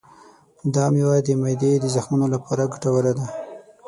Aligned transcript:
دا 0.75 0.85
مېوه 0.93 1.17
د 1.27 1.29
معدې 1.41 1.71
د 1.79 1.85
زخمونو 1.95 2.25
لپاره 2.35 2.69
ګټوره 2.73 3.11
ده. 3.17 3.25